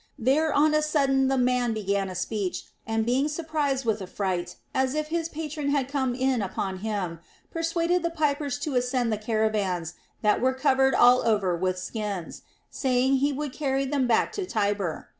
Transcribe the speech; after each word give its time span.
There 0.17 0.51
on 0.51 0.73
a 0.73 0.81
sudden 0.81 1.27
the 1.27 1.37
man 1.37 1.73
began 1.75 2.09
a 2.09 2.15
speech, 2.15 2.63
and 2.87 3.05
being 3.05 3.27
surprised 3.27 3.85
with 3.85 4.01
a 4.01 4.07
fright, 4.07 4.55
as 4.73 4.95
if 4.95 5.09
his 5.09 5.29
patron 5.29 5.69
had 5.69 5.87
come 5.87 6.15
in 6.15 6.41
upon 6.41 6.79
him, 6.79 7.19
per 7.51 7.61
suaded 7.61 8.01
the 8.01 8.09
pipers 8.09 8.57
to 8.61 8.73
ascend 8.73 9.13
the 9.13 9.19
caravans 9.19 9.93
that 10.23 10.41
were 10.41 10.55
covered 10.55 10.95
all 10.95 11.21
over 11.23 11.55
with 11.55 11.77
skins, 11.77 12.41
saying 12.71 13.17
he 13.17 13.31
would 13.31 13.53
carry 13.53 13.85
them 13.85 14.07
back 14.07 14.31
to 14.31 14.47
Tibur. 14.47 15.07